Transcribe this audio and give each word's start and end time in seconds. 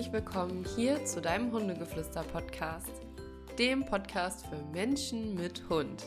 herzlich 0.00 0.14
willkommen 0.14 0.64
hier 0.76 1.04
zu 1.04 1.20
deinem 1.20 1.52
Hundegeflüster-Podcast, 1.52 3.02
dem 3.58 3.84
Podcast 3.84 4.46
für 4.46 4.56
Menschen 4.72 5.34
mit 5.34 5.62
Hund. 5.68 6.04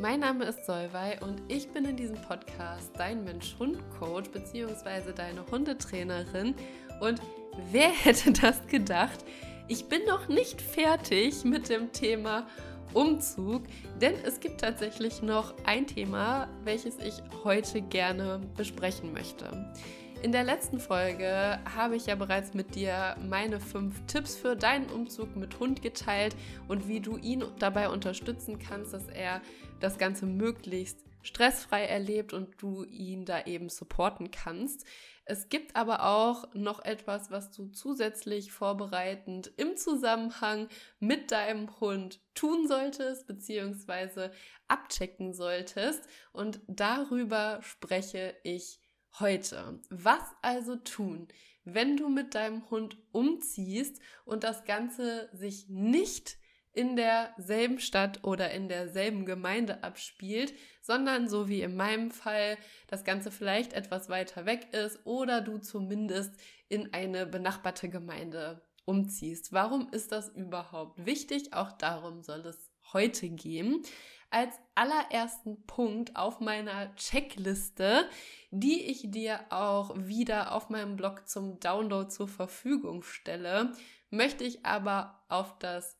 Mein 0.00 0.18
Name 0.18 0.46
ist 0.46 0.66
Solvay 0.66 1.16
und 1.20 1.40
ich 1.46 1.68
bin 1.68 1.84
in 1.84 1.94
diesem 1.94 2.20
Podcast 2.20 2.90
dein 2.96 3.22
Mensch-Hund-Coach 3.22 4.30
bzw. 4.30 5.12
deine 5.14 5.46
Hundetrainerin. 5.48 6.56
Und 7.00 7.22
wer 7.70 7.88
hätte 8.04 8.32
das 8.32 8.66
gedacht? 8.66 9.24
Ich 9.68 9.84
bin 9.84 10.04
noch 10.04 10.26
nicht 10.26 10.60
fertig 10.60 11.44
mit 11.44 11.68
dem 11.68 11.92
Thema 11.92 12.48
Umzug, 12.94 13.62
denn 14.00 14.14
es 14.24 14.40
gibt 14.40 14.60
tatsächlich 14.60 15.22
noch 15.22 15.54
ein 15.64 15.86
Thema, 15.86 16.48
welches 16.64 16.98
ich 16.98 17.14
heute 17.44 17.80
gerne 17.80 18.40
besprechen 18.56 19.12
möchte. 19.12 19.72
In 20.20 20.32
der 20.32 20.42
letzten 20.42 20.80
Folge 20.80 21.60
habe 21.76 21.94
ich 21.94 22.06
ja 22.06 22.16
bereits 22.16 22.52
mit 22.52 22.74
dir 22.74 23.16
meine 23.28 23.60
fünf 23.60 24.04
Tipps 24.06 24.34
für 24.34 24.56
deinen 24.56 24.90
Umzug 24.90 25.36
mit 25.36 25.60
Hund 25.60 25.80
geteilt 25.80 26.34
und 26.66 26.88
wie 26.88 26.98
du 26.98 27.16
ihn 27.18 27.44
dabei 27.60 27.88
unterstützen 27.88 28.58
kannst, 28.58 28.92
dass 28.92 29.06
er 29.06 29.40
das 29.78 29.96
Ganze 29.96 30.26
möglichst 30.26 31.04
stressfrei 31.22 31.84
erlebt 31.84 32.32
und 32.32 32.60
du 32.60 32.82
ihn 32.84 33.26
da 33.26 33.44
eben 33.44 33.68
supporten 33.68 34.32
kannst. 34.32 34.84
Es 35.24 35.50
gibt 35.50 35.76
aber 35.76 36.04
auch 36.04 36.52
noch 36.52 36.84
etwas, 36.84 37.30
was 37.30 37.52
du 37.52 37.68
zusätzlich 37.68 38.50
vorbereitend 38.50 39.52
im 39.56 39.76
Zusammenhang 39.76 40.68
mit 40.98 41.30
deinem 41.30 41.78
Hund 41.78 42.20
tun 42.34 42.66
solltest, 42.66 43.28
beziehungsweise 43.28 44.32
abchecken 44.66 45.32
solltest. 45.32 46.02
Und 46.32 46.60
darüber 46.66 47.60
spreche 47.62 48.34
ich 48.42 48.80
heute. 49.20 49.80
Was 49.90 50.22
also 50.42 50.76
tun, 50.76 51.28
wenn 51.64 51.96
du 51.96 52.08
mit 52.08 52.34
deinem 52.34 52.68
Hund 52.70 52.96
umziehst 53.12 54.00
und 54.24 54.44
das 54.44 54.64
Ganze 54.64 55.28
sich 55.32 55.68
nicht 55.68 56.38
in 56.72 56.96
derselben 56.96 57.80
Stadt 57.80 58.22
oder 58.24 58.52
in 58.52 58.68
derselben 58.68 59.26
Gemeinde 59.26 59.82
abspielt, 59.82 60.54
sondern 60.80 61.28
so 61.28 61.48
wie 61.48 61.62
in 61.62 61.76
meinem 61.76 62.10
Fall 62.10 62.56
das 62.86 63.04
Ganze 63.04 63.30
vielleicht 63.30 63.72
etwas 63.72 64.08
weiter 64.08 64.46
weg 64.46 64.72
ist 64.72 65.00
oder 65.04 65.40
du 65.40 65.58
zumindest 65.58 66.34
in 66.68 66.92
eine 66.94 67.26
benachbarte 67.26 67.88
Gemeinde 67.88 68.62
umziehst. 68.84 69.52
Warum 69.52 69.88
ist 69.92 70.12
das 70.12 70.28
überhaupt 70.28 71.04
wichtig? 71.04 71.52
Auch 71.52 71.72
darum 71.72 72.22
soll 72.22 72.46
es 72.46 72.70
heute 72.92 73.28
gehen 73.28 73.82
als 74.30 74.54
allerersten 74.74 75.64
Punkt 75.66 76.16
auf 76.16 76.40
meiner 76.40 76.94
Checkliste, 76.96 78.08
die 78.50 78.82
ich 78.82 79.10
dir 79.10 79.40
auch 79.50 79.96
wieder 79.96 80.52
auf 80.52 80.70
meinem 80.70 80.96
Blog 80.96 81.28
zum 81.28 81.60
Download 81.60 82.08
zur 82.08 82.28
Verfügung 82.28 83.02
stelle, 83.02 83.72
möchte 84.10 84.44
ich 84.44 84.64
aber 84.64 85.24
auf 85.28 85.58
das 85.58 85.96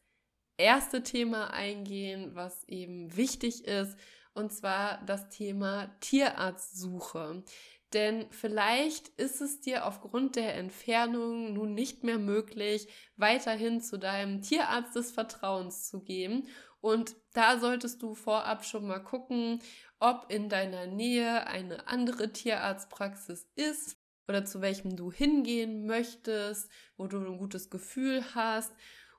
erste 0.57 1.03
Thema 1.03 1.53
eingehen, 1.53 2.35
was 2.35 2.65
eben 2.65 3.17
wichtig 3.17 3.65
ist, 3.65 3.97
und 4.35 4.53
zwar 4.53 5.03
das 5.05 5.31
Thema 5.31 5.91
Tierarztsuche. 6.01 7.43
Denn 7.95 8.27
vielleicht 8.31 9.09
ist 9.09 9.41
es 9.41 9.61
dir 9.61 9.87
aufgrund 9.87 10.37
der 10.37 10.55
Entfernung 10.57 11.55
nun 11.55 11.73
nicht 11.73 12.05
mehr 12.05 12.19
möglich, 12.19 12.87
weiterhin 13.17 13.81
zu 13.81 13.99
deinem 13.99 14.43
Tierarzt 14.43 14.95
des 14.95 15.11
Vertrauens 15.11 15.89
zu 15.89 16.01
gehen 16.01 16.47
und 16.81 17.17
da 17.33 17.59
solltest 17.59 18.03
du 18.03 18.15
vorab 18.15 18.65
schon 18.65 18.87
mal 18.87 19.03
gucken, 19.03 19.61
ob 19.99 20.27
in 20.31 20.49
deiner 20.49 20.87
Nähe 20.87 21.47
eine 21.47 21.89
andere 21.89 22.33
Tierarztpraxis 22.33 23.49
ist 23.57 23.97
oder 24.29 24.45
zu 24.45 24.61
welchem 24.61 24.97
du 24.97 25.11
hingehen 25.11 25.87
möchtest, 25.87 26.71
wo 26.97 27.07
du 27.07 27.19
ein 27.19 27.39
gutes 27.39 27.71
Gefühl 27.71 28.23
hast 28.35 28.73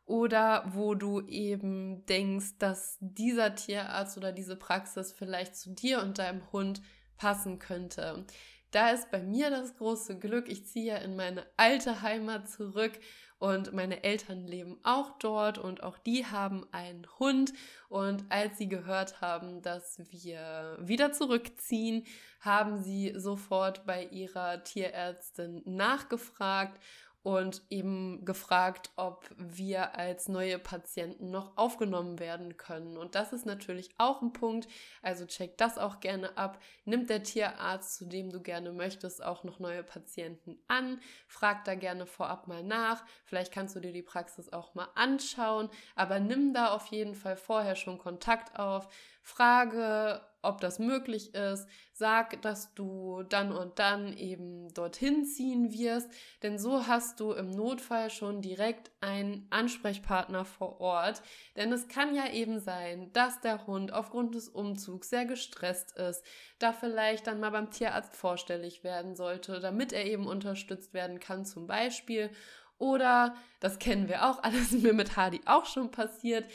oder 0.06 0.72
wo 0.74 0.96
du 0.96 1.22
eben 1.28 2.06
denkst, 2.06 2.58
dass 2.60 2.98
dieser 3.00 3.56
Tierarzt 3.56 4.18
oder 4.18 4.32
diese 4.32 4.56
Praxis 4.56 5.12
vielleicht 5.12 5.56
zu 5.56 5.72
dir 5.72 6.02
und 6.02 6.18
deinem 6.18 6.52
Hund 6.52 6.82
passen 7.18 7.60
könnte. 7.60 8.26
Da 8.72 8.92
ist 8.92 9.12
bei 9.12 9.22
mir 9.22 9.50
das 9.50 9.76
große 9.76 10.20
Glück, 10.20 10.48
ich 10.48 10.66
ziehe 10.66 10.94
ja 10.94 10.98
in 10.98 11.16
meine 11.16 11.46
alte 11.58 12.02
Heimat 12.02 12.48
zurück 12.48 12.94
und 13.40 13.72
meine 13.72 14.04
Eltern 14.04 14.46
leben 14.46 14.78
auch 14.84 15.18
dort 15.18 15.58
und 15.58 15.82
auch 15.82 15.98
die 15.98 16.26
haben 16.26 16.66
einen 16.74 17.08
Hund. 17.20 17.54
Und 17.88 18.26
als 18.30 18.58
sie 18.58 18.68
gehört 18.68 19.22
haben, 19.22 19.62
dass 19.62 20.00
wir 20.12 20.78
wieder 20.82 21.14
zurückziehen, 21.14 22.06
haben 22.42 22.84
sie 22.84 23.14
sofort 23.16 23.86
bei 23.86 24.06
ihrer 24.06 24.64
Tierärztin 24.66 25.62
nachgefragt 25.66 26.80
und 27.22 27.62
eben 27.70 28.24
gefragt, 28.24 28.92
ob 28.96 29.30
wir 29.36 29.96
als 29.98 30.30
neue 30.30 30.58
Patienten 30.58 31.32
noch 31.32 31.58
aufgenommen 31.58 32.18
werden 32.18 32.56
können. 32.56 32.98
Und 32.98 33.14
das 33.14 33.34
ist 33.34 33.46
natürlich 33.46 33.90
auch 33.98 34.22
ein 34.22 34.32
Punkt. 34.32 34.70
Also 35.02 35.26
check 35.26 35.58
das 35.58 35.78
auch 35.78 36.00
gerne 36.00 36.38
ab. 36.38 36.62
Nimmt 36.86 37.10
der 37.10 37.24
Tierarzt, 37.24 37.98
zu 37.98 38.06
dem 38.06 38.32
du 38.32 38.42
gerne 38.42 38.72
möchtest, 38.72 39.24
auch 39.24 39.44
noch 39.44 39.60
neue 39.60 39.84
Patienten 39.84 40.58
an? 40.70 41.02
Frag 41.28 41.66
da 41.66 41.76
gerne 41.76 42.06
vorab 42.06 42.48
mal 42.48 42.64
nach. 42.64 43.04
Vielleicht 43.26 43.52
kannst 43.52 43.76
du 43.76 43.82
dir 43.82 43.92
die 43.94 44.02
Praxis 44.02 44.54
auch 44.54 44.74
mal 44.74 44.88
anschauen. 44.96 45.70
Aber 45.96 46.22
nimm 46.22 46.54
da 46.54 46.72
auf 46.74 46.88
jeden 46.88 47.16
Fall 47.16 47.36
vorher 47.36 47.76
schon 47.76 47.98
Kontakt 47.98 48.58
auf. 48.58 48.88
Frage, 49.22 50.22
ob 50.42 50.62
das 50.62 50.80
möglich 50.80 51.34
ist. 51.36 51.68
Sag, 51.94 52.42
dass 52.42 52.74
du 52.74 53.24
dann 53.24 53.52
und 53.52 53.78
dann 53.80 54.16
eben 54.16 54.74
dorthin 54.74 55.26
ziehen 55.26 55.74
wirst, 55.74 56.10
denn 56.44 56.58
so 56.58 56.88
hast 56.88 57.20
du 57.20 57.34
im 57.34 57.50
Notfall 57.50 58.10
schon 58.10 58.42
direkt 58.42 58.92
einen 59.02 59.48
Ansprechpartner 59.50 60.46
vor 60.46 60.80
Ort. 60.80 61.22
Denn 61.56 61.72
es 61.74 61.88
kann 61.88 62.16
ja 62.16 62.32
eben 62.32 62.60
sein, 62.60 63.12
dass 63.14 63.42
der 63.42 63.68
Hund 63.68 63.92
aufgrund 63.92 64.36
des 64.36 64.48
Umzugs 64.48 65.10
sehr 65.10 65.26
gestresst 65.26 65.98
ist, 65.98 66.24
da 66.60 66.72
vielleicht 66.72 67.28
dann 67.28 67.40
mal 67.40 67.52
beim 67.52 67.72
Tierarzt 67.72 68.16
vorstellig 68.16 68.84
werden 68.84 69.16
sollte, 69.16 69.60
damit 69.60 69.92
er 69.92 70.06
eben 70.06 70.28
unterstützt 70.28 70.94
werden 70.94 71.20
kann, 71.20 71.46
zum 71.46 71.68
Beispiel. 71.68 72.30
Oder, 72.78 73.36
das 73.60 73.78
kennen 73.78 74.08
wir 74.08 74.26
auch, 74.26 74.42
alles 74.42 74.72
mir 74.84 74.94
mit 74.94 75.18
Hardy 75.18 75.42
auch 75.46 75.66
schon 75.66 75.92
passiert, 75.92 76.46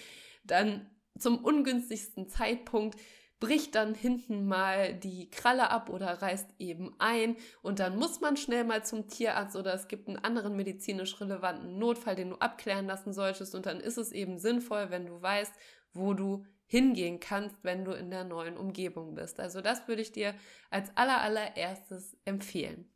dann 0.42 0.90
zum 1.18 1.38
ungünstigsten 1.44 2.28
Zeitpunkt 2.28 2.98
bricht 3.40 3.74
dann 3.74 3.94
hinten 3.94 4.46
mal 4.46 4.94
die 4.94 5.30
Kralle 5.30 5.70
ab 5.70 5.90
oder 5.90 6.22
reißt 6.22 6.54
eben 6.58 6.94
ein 6.98 7.36
und 7.62 7.78
dann 7.78 7.96
muss 7.96 8.20
man 8.20 8.36
schnell 8.36 8.64
mal 8.64 8.84
zum 8.84 9.08
Tierarzt 9.08 9.56
oder 9.56 9.74
es 9.74 9.88
gibt 9.88 10.08
einen 10.08 10.18
anderen 10.18 10.56
medizinisch 10.56 11.20
relevanten 11.20 11.78
Notfall, 11.78 12.16
den 12.16 12.30
du 12.30 12.36
abklären 12.36 12.86
lassen 12.86 13.12
solltest 13.12 13.54
und 13.54 13.66
dann 13.66 13.80
ist 13.80 13.98
es 13.98 14.12
eben 14.12 14.38
sinnvoll, 14.38 14.90
wenn 14.90 15.06
du 15.06 15.20
weißt, 15.20 15.52
wo 15.92 16.14
du 16.14 16.44
hingehen 16.66 17.20
kannst, 17.20 17.56
wenn 17.62 17.84
du 17.84 17.92
in 17.92 18.10
der 18.10 18.24
neuen 18.24 18.56
Umgebung 18.56 19.14
bist. 19.14 19.38
Also 19.38 19.60
das 19.60 19.86
würde 19.86 20.02
ich 20.02 20.12
dir 20.12 20.34
als 20.70 20.90
aller 20.96 21.20
allererstes 21.20 22.16
empfehlen. 22.24 22.90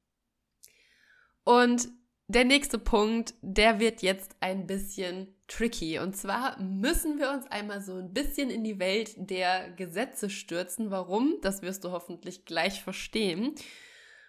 Und 1.44 1.88
der 2.26 2.44
nächste 2.44 2.78
Punkt, 2.78 3.34
der 3.40 3.80
wird 3.80 4.02
jetzt 4.02 4.36
ein 4.40 4.66
bisschen 4.66 5.34
tricky. 5.48 5.98
Und 5.98 6.16
zwar 6.16 6.60
müssen 6.60 7.18
wir 7.18 7.30
uns 7.30 7.46
einmal 7.46 7.80
so 7.80 7.96
ein 7.96 8.12
bisschen 8.12 8.50
in 8.50 8.62
die 8.62 8.78
Welt 8.78 9.14
der 9.16 9.70
Gesetze 9.70 10.30
stürzen. 10.30 10.90
Warum? 10.90 11.38
Das 11.42 11.62
wirst 11.62 11.84
du 11.84 11.90
hoffentlich 11.90 12.44
gleich 12.44 12.82
verstehen. 12.82 13.54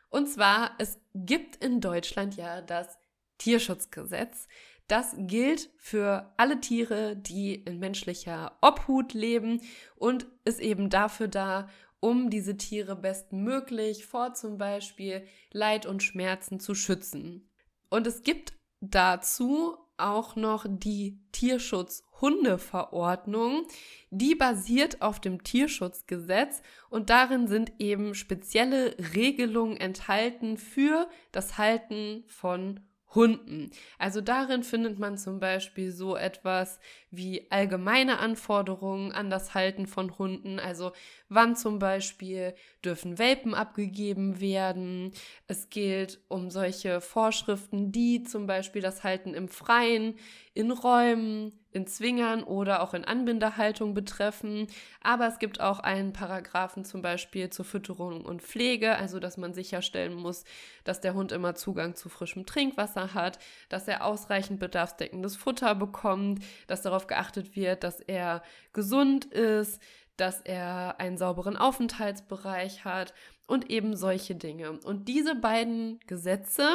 Und 0.10 0.28
zwar, 0.28 0.72
es 0.80 1.00
gibt 1.14 1.64
in 1.64 1.82
Deutschland 1.82 2.36
ja 2.36 2.62
das 2.62 2.98
Tierschutzgesetz. 3.38 4.48
Das 4.88 5.14
gilt 5.18 5.70
für 5.78 6.34
alle 6.38 6.60
Tiere, 6.60 7.16
die 7.16 7.54
in 7.54 7.78
menschlicher 7.78 8.58
Obhut 8.62 9.14
leben 9.14 9.62
und 9.96 10.26
ist 10.46 10.60
eben 10.60 10.90
dafür 10.90 11.28
da, 11.28 11.70
um 12.00 12.32
diese 12.32 12.58
Tiere 12.58 12.96
bestmöglich 12.96 14.06
vor 14.06 14.34
zum 14.34 14.58
Beispiel 14.58 15.28
Leid 15.52 15.86
und 15.86 16.02
Schmerzen 16.02 16.60
zu 16.60 16.74
schützen. 16.74 17.52
Und 17.90 18.08
es 18.08 18.24
gibt 18.24 18.54
dazu 18.82 19.78
auch 20.00 20.36
noch 20.36 20.66
die 20.68 21.20
Tierschutzhundeverordnung. 21.32 23.66
Die 24.10 24.36
basiert 24.36 25.02
auf 25.02 25.20
dem 25.20 25.44
Tierschutzgesetz 25.44 26.62
und 26.90 27.10
darin 27.10 27.48
sind 27.48 27.74
eben 27.80 28.14
spezielle 28.16 28.96
Regelungen 29.16 29.78
enthalten 29.78 30.58
für 30.58 31.10
das 31.32 31.58
Halten 31.58 32.24
von 32.28 32.82
Hunden. 33.16 33.72
Also 33.98 34.22
darin 34.22 34.64
findet 34.64 35.00
man 35.00 35.18
zum 35.18 35.40
Beispiel 35.40 35.92
so 35.92 36.16
etwas 36.16 36.80
wie 37.12 37.50
allgemeine 37.50 38.20
Anforderungen 38.20 39.12
an 39.12 39.30
das 39.30 39.54
Halten 39.56 39.88
von 39.88 40.18
Hunden. 40.18 40.60
Also 40.60 40.92
wann 41.28 41.56
zum 41.56 41.80
Beispiel 41.80 42.54
dürfen 42.86 43.18
Welpen 43.18 43.54
abgegeben 43.54 44.40
werden. 44.40 45.12
Es 45.48 45.70
gilt 45.70 46.20
um 46.28 46.52
solche 46.52 47.02
Vorschriften, 47.02 47.92
die 47.92 48.24
zum 48.24 48.46
Beispiel 48.46 48.82
das 48.82 49.04
Halten 49.04 49.34
im 49.34 49.48
Freien, 49.48 50.16
in 50.54 50.72
Räumen, 50.72 51.59
in 51.72 51.86
Zwingern 51.86 52.44
oder 52.44 52.82
auch 52.82 52.94
in 52.94 53.06
Anbindehaltung 53.06 53.94
betreffen. 53.94 54.68
Aber 55.02 55.28
es 55.28 55.40
gibt 55.40 55.62
auch 55.62 55.80
einen 55.80 56.14
Paragraphen 56.14 56.84
zum 56.84 57.02
Beispiel 57.02 57.50
zur 57.50 57.66
Fütterung 57.66 58.26
und 58.26 58.42
Pflege, 58.42 58.96
also 58.96 59.20
dass 59.20 59.38
man 59.38 59.54
sicherstellen 59.54 60.16
muss, 60.16 60.44
dass 60.84 61.02
der 61.02 61.14
Hund 61.14 61.32
immer 61.32 61.56
Zugang 61.56 61.96
zu 61.96 62.10
frischem 62.10 62.46
Trinkwasser 62.46 63.14
hat, 63.14 63.40
dass 63.70 63.88
er 63.88 64.06
ausreichend 64.06 64.60
bedarfsdeckendes 64.60 65.36
Futter 65.36 65.76
bekommt, 65.76 66.44
dass 66.68 66.82
darauf 66.82 67.08
geachtet 67.08 67.56
wird, 67.56 67.84
dass 67.84 68.00
er 68.00 68.42
gesund 68.74 69.26
ist, 69.26 69.82
dass 70.18 70.42
er 70.42 71.00
einen 71.00 71.18
sauberen 71.18 71.56
Aufenthaltsbereich 71.56 72.84
hat 72.84 73.14
und 73.48 73.70
eben 73.70 73.96
solche 73.96 74.36
Dinge. 74.36 74.72
Und 74.72 75.08
diese 75.08 75.36
beiden 75.36 76.00
Gesetze, 76.08 76.68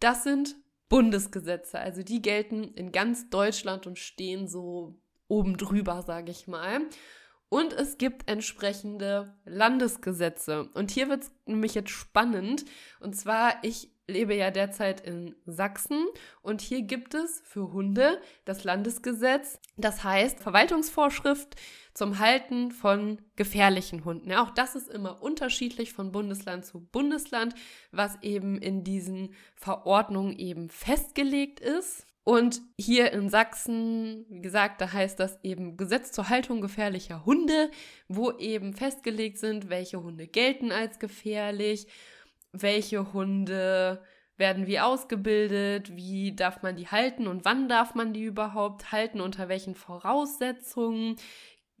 das 0.00 0.24
sind 0.24 0.56
Bundesgesetze. 0.92 1.78
Also 1.78 2.02
die 2.02 2.20
gelten 2.20 2.64
in 2.74 2.92
ganz 2.92 3.30
Deutschland 3.30 3.86
und 3.86 3.98
stehen 3.98 4.46
so 4.46 4.94
oben 5.26 5.56
drüber, 5.56 6.02
sage 6.02 6.30
ich 6.30 6.46
mal. 6.46 6.80
Und 7.48 7.72
es 7.72 7.96
gibt 7.96 8.28
entsprechende 8.30 9.34
Landesgesetze. 9.46 10.68
Und 10.74 10.90
hier 10.90 11.08
wird 11.08 11.22
es 11.22 11.32
nämlich 11.46 11.74
jetzt 11.74 11.88
spannend. 11.88 12.66
Und 13.00 13.16
zwar, 13.16 13.54
ich 13.62 13.88
lebe 14.08 14.34
ja 14.34 14.50
derzeit 14.50 15.00
in 15.00 15.34
Sachsen 15.46 16.06
und 16.42 16.60
hier 16.60 16.82
gibt 16.82 17.14
es 17.14 17.42
für 17.44 17.72
Hunde 17.72 18.20
das 18.44 18.64
Landesgesetz, 18.64 19.58
das 19.76 20.04
heißt 20.04 20.40
Verwaltungsvorschrift 20.40 21.56
zum 21.94 22.18
Halten 22.18 22.70
von 22.70 23.20
gefährlichen 23.36 24.04
Hunden. 24.04 24.30
Ja, 24.30 24.42
auch 24.42 24.50
das 24.50 24.74
ist 24.74 24.88
immer 24.88 25.22
unterschiedlich 25.22 25.92
von 25.92 26.12
Bundesland 26.12 26.64
zu 26.64 26.80
Bundesland, 26.80 27.54
was 27.90 28.18
eben 28.22 28.58
in 28.58 28.84
diesen 28.84 29.34
Verordnungen 29.54 30.38
eben 30.38 30.68
festgelegt 30.70 31.60
ist. 31.60 32.06
Und 32.24 32.60
hier 32.78 33.12
in 33.12 33.28
Sachsen, 33.28 34.26
wie 34.28 34.40
gesagt, 34.40 34.80
da 34.80 34.92
heißt 34.92 35.18
das 35.18 35.40
eben 35.42 35.76
Gesetz 35.76 36.12
zur 36.12 36.28
Haltung 36.28 36.60
gefährlicher 36.60 37.24
Hunde, 37.24 37.70
wo 38.06 38.30
eben 38.30 38.74
festgelegt 38.74 39.38
sind, 39.38 39.68
welche 39.70 40.00
Hunde 40.00 40.28
gelten 40.28 40.70
als 40.70 41.00
gefährlich, 41.00 41.88
welche 42.52 43.12
Hunde 43.12 44.02
werden 44.36 44.66
wie 44.66 44.80
ausgebildet, 44.80 45.94
wie 45.94 46.34
darf 46.34 46.62
man 46.62 46.76
die 46.76 46.88
halten 46.88 47.26
und 47.26 47.44
wann 47.44 47.68
darf 47.68 47.94
man 47.94 48.12
die 48.12 48.24
überhaupt 48.24 48.92
halten, 48.92 49.20
unter 49.20 49.48
welchen 49.48 49.74
Voraussetzungen, 49.74 51.16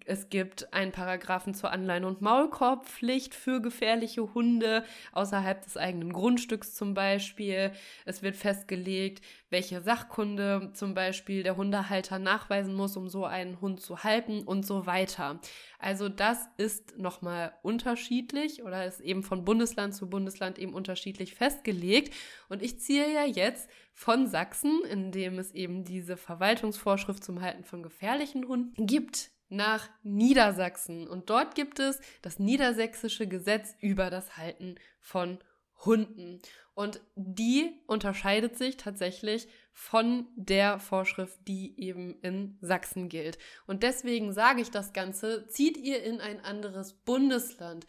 es 0.06 0.30
gibt 0.30 0.72
einen 0.72 0.92
Paragraphen 0.92 1.54
zur 1.54 1.70
Anleihen- 1.70 2.04
und 2.04 2.20
Maulkorbpflicht 2.20 3.34
für 3.34 3.60
gefährliche 3.60 4.34
Hunde 4.34 4.84
außerhalb 5.12 5.62
des 5.62 5.76
eigenen 5.76 6.12
Grundstücks 6.12 6.74
zum 6.74 6.94
Beispiel. 6.94 7.72
Es 8.04 8.22
wird 8.22 8.36
festgelegt, 8.36 9.22
welche 9.50 9.82
Sachkunde 9.82 10.70
zum 10.72 10.94
Beispiel 10.94 11.42
der 11.42 11.56
Hundehalter 11.56 12.18
nachweisen 12.18 12.74
muss, 12.74 12.96
um 12.96 13.08
so 13.08 13.24
einen 13.24 13.60
Hund 13.60 13.80
zu 13.80 14.02
halten 14.02 14.42
und 14.42 14.64
so 14.64 14.86
weiter. 14.86 15.40
Also 15.78 16.08
das 16.08 16.48
ist 16.56 16.96
nochmal 16.96 17.52
unterschiedlich 17.62 18.62
oder 18.62 18.86
ist 18.86 19.00
eben 19.00 19.22
von 19.22 19.44
Bundesland 19.44 19.94
zu 19.94 20.08
Bundesland 20.08 20.58
eben 20.58 20.74
unterschiedlich 20.74 21.34
festgelegt. 21.34 22.14
Und 22.48 22.62
ich 22.62 22.80
ziehe 22.80 23.12
ja 23.12 23.24
jetzt 23.24 23.68
von 23.92 24.26
Sachsen, 24.26 24.82
in 24.90 25.12
dem 25.12 25.38
es 25.38 25.52
eben 25.52 25.84
diese 25.84 26.16
Verwaltungsvorschrift 26.16 27.22
zum 27.22 27.42
Halten 27.42 27.64
von 27.64 27.82
gefährlichen 27.82 28.48
Hunden 28.48 28.86
gibt, 28.86 29.31
nach 29.52 29.88
Niedersachsen. 30.02 31.06
Und 31.06 31.30
dort 31.30 31.54
gibt 31.54 31.78
es 31.78 32.00
das 32.22 32.38
niedersächsische 32.38 33.28
Gesetz 33.28 33.74
über 33.80 34.10
das 34.10 34.36
Halten 34.36 34.76
von 35.00 35.38
Hunden. 35.84 36.40
Und 36.74 37.00
die 37.16 37.82
unterscheidet 37.86 38.56
sich 38.56 38.76
tatsächlich 38.78 39.46
von 39.72 40.26
der 40.36 40.78
Vorschrift, 40.78 41.38
die 41.46 41.78
eben 41.78 42.18
in 42.22 42.56
Sachsen 42.60 43.08
gilt. 43.08 43.38
Und 43.66 43.82
deswegen 43.82 44.32
sage 44.32 44.62
ich 44.62 44.70
das 44.70 44.92
Ganze, 44.92 45.46
zieht 45.48 45.76
ihr 45.76 46.02
in 46.02 46.20
ein 46.20 46.40
anderes 46.44 46.94
Bundesland. 46.94 47.86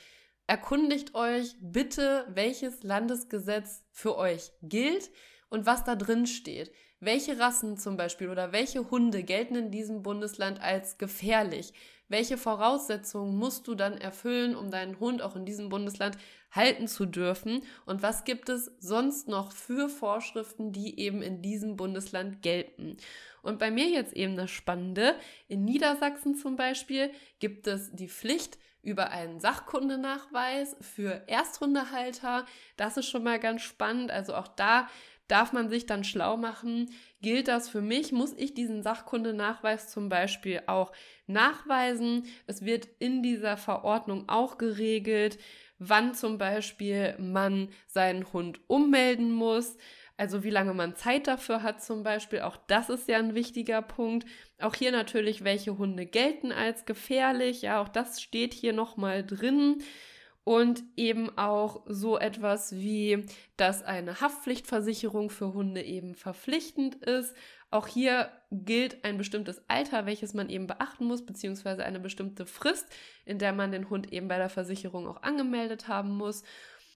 Erkundigt 0.47 1.15
euch 1.15 1.55
bitte, 1.61 2.25
welches 2.29 2.83
Landesgesetz 2.83 3.83
für 3.91 4.17
euch 4.17 4.51
gilt 4.61 5.09
und 5.53 5.67
was 5.67 5.83
da 5.83 5.95
drin 5.95 6.25
steht. 6.25 6.71
Welche 6.99 7.37
Rassen 7.37 7.77
zum 7.77 7.95
Beispiel 7.95 8.29
oder 8.29 8.51
welche 8.51 8.89
Hunde 8.89 9.21
gelten 9.21 9.55
in 9.55 9.69
diesem 9.69 10.01
Bundesland 10.01 10.59
als 10.59 10.97
gefährlich? 10.97 11.73
Welche 12.09 12.37
Voraussetzungen 12.37 13.37
musst 13.37 13.67
du 13.67 13.75
dann 13.75 13.95
erfüllen, 13.99 14.55
um 14.55 14.71
deinen 14.71 14.99
Hund 14.99 15.21
auch 15.21 15.35
in 15.35 15.45
diesem 15.45 15.69
Bundesland 15.69 16.17
halten 16.49 16.87
zu 16.87 17.05
dürfen? 17.05 17.61
Und 17.85 18.01
was 18.01 18.23
gibt 18.23 18.49
es 18.49 18.71
sonst 18.79 19.27
noch 19.27 19.51
für 19.51 19.89
Vorschriften, 19.89 20.71
die 20.71 20.99
eben 20.99 21.21
in 21.21 21.43
diesem 21.43 21.75
Bundesland 21.75 22.41
gelten? 22.41 22.97
Und 23.43 23.59
bei 23.59 23.69
mir 23.69 23.89
jetzt 23.89 24.13
eben 24.13 24.35
das 24.35 24.49
Spannende, 24.49 25.13
in 25.47 25.65
Niedersachsen 25.65 26.33
zum 26.33 26.55
Beispiel 26.55 27.11
gibt 27.37 27.67
es 27.67 27.91
die 27.91 28.09
Pflicht, 28.09 28.57
über 28.83 29.11
einen 29.11 29.39
Sachkundenachweis 29.39 30.75
für 30.81 31.23
Ersthundehalter. 31.27 32.45
Das 32.75 32.97
ist 32.97 33.07
schon 33.07 33.23
mal 33.23 33.39
ganz 33.39 33.61
spannend. 33.61 34.11
Also 34.11 34.35
auch 34.35 34.49
da 34.49 34.89
darf 35.27 35.53
man 35.53 35.69
sich 35.69 35.85
dann 35.85 36.03
schlau 36.03 36.37
machen, 36.37 36.89
gilt 37.21 37.47
das 37.47 37.69
für 37.69 37.81
mich, 37.81 38.11
muss 38.11 38.33
ich 38.33 38.53
diesen 38.53 38.83
Sachkundenachweis 38.83 39.89
zum 39.89 40.09
Beispiel 40.09 40.61
auch 40.67 40.91
nachweisen. 41.27 42.25
Es 42.47 42.63
wird 42.65 42.87
in 42.99 43.23
dieser 43.23 43.57
Verordnung 43.57 44.25
auch 44.27 44.57
geregelt, 44.57 45.37
wann 45.79 46.13
zum 46.13 46.37
Beispiel 46.37 47.15
man 47.19 47.69
seinen 47.87 48.31
Hund 48.33 48.59
ummelden 48.67 49.31
muss. 49.31 49.77
Also 50.15 50.43
wie 50.43 50.51
lange 50.51 50.73
man 50.73 50.95
Zeit 50.95 51.27
dafür 51.27 51.63
hat 51.63 51.83
zum 51.83 52.03
Beispiel, 52.03 52.41
auch 52.41 52.57
das 52.67 52.89
ist 52.89 53.07
ja 53.07 53.17
ein 53.17 53.33
wichtiger 53.33 53.81
Punkt. 53.81 54.27
Auch 54.59 54.75
hier 54.75 54.91
natürlich, 54.91 55.43
welche 55.43 55.77
Hunde 55.77 56.05
gelten 56.05 56.51
als 56.51 56.85
gefährlich, 56.85 57.63
ja, 57.63 57.81
auch 57.81 57.89
das 57.89 58.21
steht 58.21 58.53
hier 58.53 58.73
nochmal 58.73 59.25
drin 59.25 59.81
und 60.43 60.83
eben 60.97 61.37
auch 61.37 61.83
so 61.87 62.17
etwas 62.17 62.75
wie, 62.75 63.25
dass 63.55 63.83
eine 63.83 64.19
Haftpflichtversicherung 64.19 65.29
für 65.29 65.53
Hunde 65.53 65.81
eben 65.81 66.15
verpflichtend 66.15 66.95
ist. 66.95 67.33
Auch 67.71 67.87
hier 67.87 68.29
gilt 68.51 69.03
ein 69.03 69.17
bestimmtes 69.17 69.63
Alter, 69.67 70.05
welches 70.05 70.33
man 70.33 70.49
eben 70.49 70.67
beachten 70.67 71.05
muss, 71.05 71.25
beziehungsweise 71.25 71.85
eine 71.85 71.99
bestimmte 71.99 72.45
Frist, 72.45 72.87
in 73.25 73.39
der 73.39 73.53
man 73.53 73.71
den 73.71 73.89
Hund 73.89 74.11
eben 74.11 74.27
bei 74.27 74.37
der 74.37 74.49
Versicherung 74.49 75.07
auch 75.07 75.23
angemeldet 75.23 75.87
haben 75.87 76.17
muss. 76.17 76.43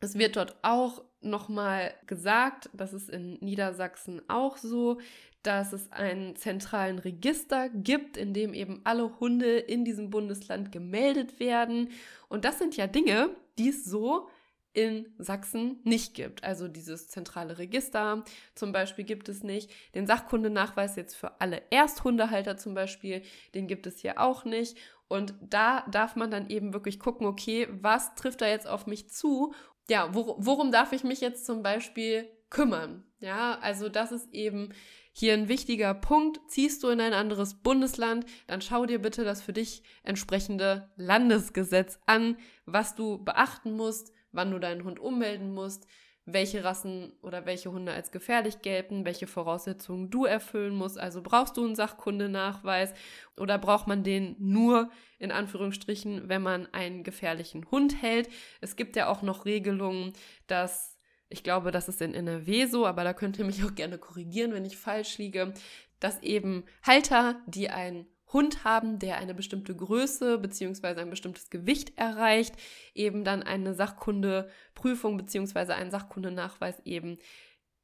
Es 0.02 0.16
wird 0.16 0.36
dort 0.36 0.58
auch 0.62 1.04
nochmal 1.22 1.94
gesagt, 2.06 2.70
das 2.74 2.94
ist 2.94 3.10
in 3.10 3.38
Niedersachsen 3.42 4.22
auch 4.28 4.58
so, 4.58 5.00
dass 5.44 5.72
es 5.74 5.92
einen 5.92 6.36
zentralen 6.36 7.00
Register 7.00 7.70
gibt, 7.70 8.18
in 8.18 8.34
dem 8.34 8.54
eben 8.54 8.82
alle 8.84 9.20
Hunde 9.20 9.58
in 9.58 9.86
diesem 9.86 10.10
Bundesland 10.10 10.72
gemeldet 10.72 11.40
werden. 11.40 11.90
Und 12.28 12.44
das 12.44 12.60
sind 12.60 12.76
ja 12.76 12.88
Dinge, 12.88 13.30
die 13.58 13.70
es 13.70 13.86
so 13.86 14.28
in 14.74 15.08
Sachsen 15.18 15.80
nicht 15.86 16.14
gibt. 16.14 16.44
Also 16.44 16.68
dieses 16.68 17.08
zentrale 17.08 17.58
Register 17.58 18.24
zum 18.54 18.72
Beispiel 18.72 19.06
gibt 19.06 19.28
es 19.28 19.42
nicht. 19.42 19.72
Den 19.96 20.06
Sachkundenachweis 20.06 20.96
jetzt 20.98 21.16
für 21.16 21.42
alle 21.42 21.64
Ersthundehalter 21.72 22.58
zum 22.58 22.76
Beispiel, 22.76 23.24
den 23.56 23.68
gibt 23.68 23.88
es 23.88 24.00
hier 24.00 24.20
auch 24.22 24.46
nicht. 24.46 24.78
Und 25.08 25.34
da 25.42 25.84
darf 25.90 26.16
man 26.16 26.30
dann 26.30 26.50
eben 26.50 26.74
wirklich 26.74 27.00
gucken, 27.00 27.26
okay, 27.26 27.68
was 27.72 28.14
trifft 28.16 28.42
da 28.42 28.48
jetzt 28.48 28.68
auf 28.68 28.86
mich 28.86 29.10
zu? 29.10 29.54
Ja, 29.90 30.14
wor 30.14 30.36
worum 30.40 30.72
darf 30.72 30.92
ich 30.92 31.04
mich 31.04 31.22
jetzt 31.22 31.46
zum 31.46 31.64
Beispiel 31.64 32.30
kümmern? 32.50 33.04
Ja, 33.20 33.58
also 33.60 33.90
das 33.90 34.12
ist 34.12 34.34
eben 34.34 34.74
hier 35.12 35.34
ein 35.34 35.48
wichtiger 35.48 35.94
Punkt. 35.94 36.40
Ziehst 36.48 36.84
du 36.84 36.90
in 36.90 37.02
ein 37.02 37.14
anderes 37.14 37.56
Bundesland, 37.56 38.26
dann 38.46 38.62
schau 38.62 38.86
dir 38.86 39.02
bitte 39.02 39.24
das 39.24 39.42
für 39.42 39.54
dich 39.54 39.84
entsprechende 40.04 40.92
Landesgesetz 40.96 42.00
an, 42.06 42.38
was 42.66 42.96
du 42.96 43.24
beachten 43.24 43.72
musst, 43.72 44.14
wann 44.32 44.52
du 44.52 44.60
deinen 44.60 44.84
Hund 44.84 45.00
ummelden 45.00 45.54
musst, 45.54 45.88
welche 46.30 46.66
Rassen 46.66 47.14
oder 47.22 47.46
welche 47.46 47.72
Hunde 47.72 47.94
als 47.94 48.12
gefährlich 48.12 48.62
gelten, 48.62 49.06
welche 49.06 49.28
Voraussetzungen 49.28 50.10
du 50.10 50.26
erfüllen 50.26 50.76
musst. 50.76 51.00
Also 51.00 51.24
brauchst 51.24 51.56
du 51.56 51.66
einen 51.66 51.76
Sachkundenachweis 51.76 52.94
oder 53.38 53.58
braucht 53.58 53.88
man 53.88 54.04
den 54.04 54.36
nur 54.38 54.92
in 55.20 55.32
Anführungsstrichen, 55.32 56.28
wenn 56.28 56.42
man 56.42 56.68
einen 56.74 57.04
gefährlichen 57.04 57.72
Hund 57.72 58.02
hält. 58.02 58.28
Es 58.60 58.76
gibt 58.76 58.98
ja 58.98 59.08
auch 59.08 59.22
noch 59.22 59.46
Regelungen, 59.46 60.12
dass 60.48 60.98
ich 61.30 61.44
glaube, 61.44 61.72
das 61.72 61.88
ist 61.88 62.02
in 62.02 62.14
NRW 62.14 62.66
so, 62.66 62.86
aber 62.86 63.06
da 63.06 63.14
könnt 63.14 63.40
ihr 63.40 63.46
mich 63.46 63.64
auch 63.64 63.76
gerne 63.76 63.98
korrigieren, 63.98 64.54
wenn 64.54 64.66
ich 64.66 64.78
falsch 64.78 65.18
liege, 65.18 65.54
dass 66.00 66.22
eben 66.22 66.66
Halter, 66.84 67.42
die 67.48 67.70
einen 67.70 68.06
Hund 68.38 68.64
haben, 68.64 69.00
der 69.00 69.18
eine 69.18 69.34
bestimmte 69.34 69.76
Größe 69.76 70.38
bzw. 70.38 71.02
ein 71.02 71.10
bestimmtes 71.10 71.50
Gewicht 71.50 71.98
erreicht, 71.98 72.54
eben 72.94 73.24
dann 73.24 73.42
eine 73.42 73.74
Sachkundeprüfung 73.74 75.18
bzw. 75.18 75.74
einen 75.74 75.90
Sachkundenachweis 75.90 76.80
eben 76.86 77.18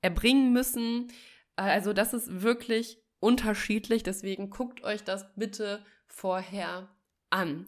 erbringen 0.04 0.54
müssen. 0.54 1.12
Also 1.56 1.92
das 1.92 2.14
ist 2.14 2.44
wirklich 2.44 3.02
unterschiedlich, 3.20 4.04
deswegen 4.04 4.52
guckt 4.52 4.84
euch 4.84 5.04
das 5.04 5.26
bitte 5.36 5.84
vorher 6.06 6.88
an. 7.32 7.66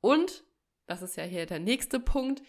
Und, 0.00 0.42
das 0.86 1.02
ist 1.02 1.16
ja 1.16 1.22
hier 1.22 1.46
der 1.46 1.60
nächste 1.60 2.00
Punkt, 2.00 2.42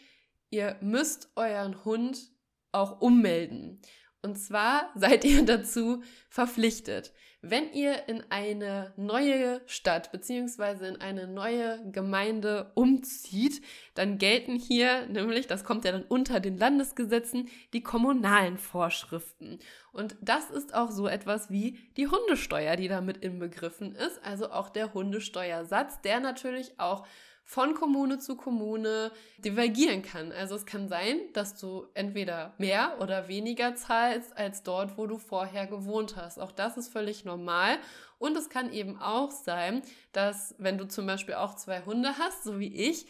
ihr 0.49 0.77
müsst 0.81 1.29
euren 1.35 1.85
Hund 1.85 2.31
auch 2.71 3.01
ummelden. 3.01 3.81
Und 4.25 4.37
zwar 4.37 4.89
seid 4.95 5.23
ihr 5.23 5.45
dazu 5.45 6.01
verpflichtet, 6.29 7.13
wenn 7.43 7.71
ihr 7.73 8.09
in 8.09 8.23
eine 8.29 8.91
neue 8.97 9.61
Stadt 9.67 10.11
bzw. 10.11 10.87
in 10.87 10.99
eine 10.99 11.27
neue 11.27 11.79
Gemeinde 11.91 12.71
umzieht, 12.73 13.61
dann 13.93 14.17
gelten 14.17 14.55
hier 14.55 15.05
nämlich, 15.05 15.45
das 15.45 15.63
kommt 15.63 15.85
ja 15.85 15.91
dann 15.91 16.05
unter 16.05 16.39
den 16.39 16.57
Landesgesetzen, 16.57 17.49
die 17.73 17.83
kommunalen 17.83 18.57
Vorschriften. 18.57 19.59
Und 19.91 20.15
das 20.21 20.49
ist 20.49 20.73
auch 20.73 20.89
so 20.89 21.07
etwas 21.07 21.51
wie 21.51 21.77
die 21.97 22.07
Hundesteuer, 22.07 22.77
die 22.77 22.87
damit 22.87 23.17
inbegriffen 23.17 23.93
ist, 23.93 24.19
also 24.25 24.49
auch 24.49 24.69
der 24.69 24.95
Hundesteuersatz, 24.95 26.01
der 26.01 26.21
natürlich 26.21 26.79
auch 26.79 27.05
von 27.47 27.75
Kommune 27.75 28.17
zu 28.17 28.35
Kommune 28.35 29.11
divergieren 29.37 30.01
kann. 30.01 30.31
Also 30.31 30.55
es 30.55 30.65
kann 30.65 30.89
sein, 30.89 31.19
dass 31.33 31.55
du 31.55 31.85
entweder 31.93 32.55
mehr 32.57 32.97
oder 32.99 33.27
weniger 33.27 33.75
zahlst 33.75 34.35
als 34.35 34.63
dort, 34.63 34.97
wo 34.97 35.05
du 35.05 35.19
vorher 35.19 35.67
gewohnt 35.67 36.15
hast. 36.15 36.39
Auch 36.39 36.51
das 36.51 36.75
ist 36.75 36.91
völlig 36.91 37.23
normal. 37.23 37.77
Und 38.17 38.35
es 38.35 38.49
kann 38.49 38.73
eben 38.73 38.99
auch 38.99 39.29
sein, 39.29 39.83
dass 40.11 40.55
wenn 40.57 40.79
du 40.79 40.87
zum 40.87 41.05
Beispiel 41.05 41.35
auch 41.35 41.55
zwei 41.55 41.81
Hunde 41.81 42.17
hast, 42.17 42.43
so 42.43 42.59
wie 42.59 42.75
ich, 42.75 43.05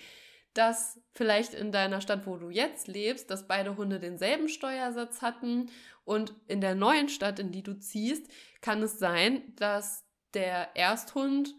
dass 0.54 1.00
vielleicht 1.12 1.54
in 1.54 1.72
deiner 1.72 2.02
Stadt, 2.02 2.28
wo 2.28 2.36
du 2.36 2.50
jetzt 2.50 2.88
lebst, 2.88 3.32
dass 3.32 3.48
beide 3.48 3.78
Hunde 3.78 4.00
denselben 4.00 4.50
Steuersatz 4.50 5.22
hatten 5.22 5.70
und 6.04 6.34
in 6.48 6.60
der 6.60 6.76
neuen 6.76 7.08
Stadt, 7.08 7.40
in 7.40 7.52
die 7.52 7.64
du 7.64 7.80
ziehst, 7.80 8.30
kann 8.60 8.84
es 8.84 9.00
sein, 9.00 9.54
dass 9.56 10.04
der 10.34 10.76
Ersthund 10.76 11.56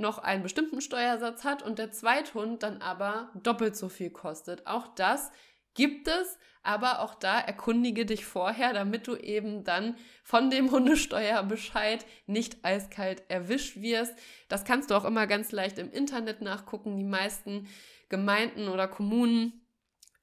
noch 0.00 0.18
einen 0.18 0.42
bestimmten 0.42 0.80
Steuersatz 0.80 1.44
hat 1.44 1.62
und 1.62 1.78
der 1.78 1.92
Zweithund 1.92 2.62
dann 2.62 2.82
aber 2.82 3.30
doppelt 3.42 3.76
so 3.76 3.88
viel 3.88 4.10
kostet. 4.10 4.66
Auch 4.66 4.88
das 4.94 5.30
gibt 5.74 6.08
es, 6.08 6.38
aber 6.62 7.00
auch 7.00 7.14
da 7.14 7.38
erkundige 7.38 8.04
dich 8.04 8.24
vorher, 8.24 8.72
damit 8.72 9.06
du 9.06 9.16
eben 9.16 9.64
dann 9.64 9.96
von 10.22 10.50
dem 10.50 10.70
Hundesteuerbescheid 10.70 12.04
nicht 12.26 12.64
eiskalt 12.64 13.22
erwischt 13.28 13.80
wirst. 13.80 14.14
Das 14.48 14.64
kannst 14.64 14.90
du 14.90 14.94
auch 14.94 15.04
immer 15.04 15.26
ganz 15.26 15.52
leicht 15.52 15.78
im 15.78 15.90
Internet 15.90 16.42
nachgucken. 16.42 16.96
Die 16.96 17.04
meisten 17.04 17.68
Gemeinden 18.08 18.68
oder 18.68 18.88
Kommunen 18.88 19.64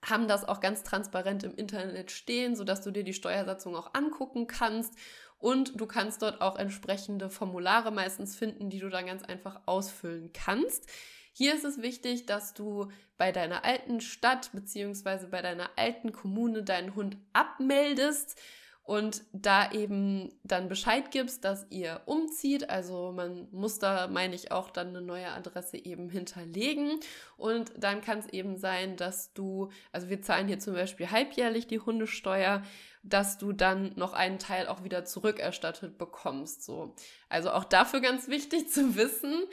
haben 0.04 0.28
das 0.28 0.48
auch 0.48 0.60
ganz 0.60 0.84
transparent 0.84 1.44
im 1.44 1.56
Internet 1.56 2.12
stehen, 2.12 2.56
sodass 2.56 2.82
du 2.82 2.92
dir 2.92 3.04
die 3.04 3.14
Steuersatzung 3.14 3.76
auch 3.76 3.94
angucken 3.94 4.48
kannst 4.48 4.94
und 5.38 5.80
du 5.80 5.86
kannst 5.86 6.22
dort 6.22 6.42
auch 6.42 6.58
entsprechende 6.58 7.30
Formulare 7.30 7.92
meistens 7.92 8.36
finden, 8.36 8.70
die 8.70 8.80
du 8.80 8.90
dann 8.90 9.06
ganz 9.06 9.24
einfach 9.24 9.62
ausfüllen 9.66 10.32
kannst. 10.34 10.90
Hier 11.34 11.54
ist 11.54 11.66
es 11.66 11.82
wichtig, 11.82 12.26
dass 12.26 12.54
du 12.54 12.90
bei 13.18 13.32
deiner 13.32 13.66
alten 13.66 14.00
Stadt 14.00 14.52
bzw. 14.54 15.28
bei 15.28 15.42
deiner 15.42 15.70
alten 15.76 16.12
Kommune 16.14 16.64
deinen 16.64 16.96
Hund 16.96 17.18
abmeldest 17.34 18.40
und 18.86 19.24
da 19.34 19.72
eben 19.72 20.32
dann 20.44 20.70
Bescheid 20.70 21.10
gibst, 21.10 21.44
dass 21.44 21.66
ihr 21.72 22.02
umzieht. 22.06 22.70
Also 22.70 23.12
man 23.12 23.48
muss 23.52 23.80
da, 23.80 24.08
meine 24.08 24.36
ich, 24.36 24.52
auch 24.52 24.70
dann 24.70 24.90
eine 24.90 25.02
neue 25.02 25.32
Adresse 25.32 25.84
eben 25.84 26.08
hinterlegen. 26.08 27.00
Und 27.36 27.72
dann 27.76 28.02
kann 28.02 28.20
es 28.20 28.28
eben 28.28 28.58
sein, 28.58 28.96
dass 28.96 29.34
du, 29.34 29.72
also 29.92 30.08
wir 30.10 30.22
zahlen 30.22 30.48
hier 30.48 30.60
zum 30.60 30.76
Beispiel 30.76 31.10
halbjährlich 31.10 31.66
die 31.66 31.80
Hundesteuer, 31.80 32.62
dass 33.02 33.40
du 33.40 33.54
dann 33.54 33.94
noch 33.96 34.14
einen 34.14 34.38
Teil 34.38 34.68
auch 34.68 34.84
wieder 34.84 35.04
zurückerstattet 35.04 35.98
bekommst. 35.98 36.64
So. 36.64 36.94
Also 37.28 37.52
auch 37.52 37.64
dafür 37.64 38.02
ganz 38.02 38.28
wichtig 38.28 38.70
zu 38.72 38.96
wissen. 38.96 39.46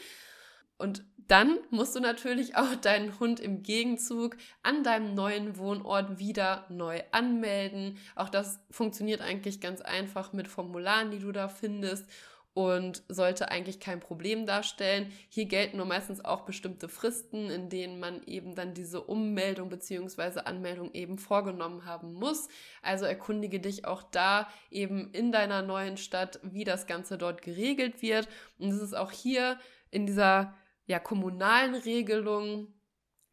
Und 0.77 1.05
dann 1.29 1.59
musst 1.71 1.95
du 1.95 2.01
natürlich 2.01 2.57
auch 2.57 2.75
deinen 2.77 3.19
Hund 3.19 3.41
im 3.41 3.63
Gegenzug 3.63 4.37
an 4.63 4.85
deinem 4.85 5.15
neuen 5.15 5.57
Wohnort 5.57 6.19
wieder 6.19 6.67
neu 6.69 7.03
anmelden. 7.13 7.99
Auch 8.15 8.29
das 8.29 8.61
funktioniert 8.71 9.21
eigentlich 9.21 9.61
ganz 9.61 9.81
einfach 9.81 10.33
mit 10.33 10.49
Formularen, 10.49 11.11
die 11.11 11.19
du 11.19 11.33
da 11.33 11.49
findest 11.49 12.07
und 12.55 13.03
sollte 13.09 13.51
eigentlich 13.51 13.81
kein 13.81 14.01
Problem 14.01 14.45
darstellen. 14.45 15.11
Hier 15.31 15.47
gelten 15.47 15.79
nur 15.79 15.87
meistens 15.87 16.23
auch 16.25 16.43
bestimmte 16.43 16.89
Fristen, 16.89 17.49
in 17.49 17.71
denen 17.71 17.99
man 17.99 18.23
eben 18.25 18.55
dann 18.55 18.75
diese 18.75 19.01
Ummeldung 19.01 19.71
bzw. 19.71 20.41
Anmeldung 20.41 20.93
eben 20.93 21.17
vorgenommen 21.19 21.87
haben 21.87 22.13
muss. 22.13 22.49
Also 22.83 23.07
erkundige 23.07 23.59
dich 23.59 23.87
auch 23.87 24.03
da 24.03 24.49
eben 24.71 25.11
in 25.13 25.33
deiner 25.33 25.63
neuen 25.63 25.97
Stadt, 25.97 26.41
wie 26.43 26.65
das 26.65 26.87
Ganze 26.87 27.17
dort 27.17 27.41
geregelt 27.41 28.03
wird. 28.03 28.29
Und 28.59 28.71
es 28.71 28.83
ist 28.83 28.95
auch 28.95 29.13
hier 29.13 29.59
in 29.91 30.07
dieser 30.07 30.55
ja, 30.87 30.99
kommunalen 30.99 31.75
Regelung 31.75 32.69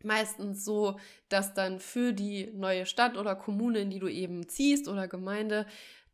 meistens 0.04 0.64
so, 0.64 1.00
dass 1.28 1.54
dann 1.54 1.80
für 1.80 2.14
die 2.14 2.52
neue 2.54 2.86
Stadt 2.86 3.18
oder 3.18 3.36
Kommune, 3.36 3.80
in 3.80 3.90
die 3.90 4.00
du 4.00 4.08
eben 4.08 4.48
ziehst 4.48 4.88
oder 4.88 5.08
Gemeinde, 5.08 5.66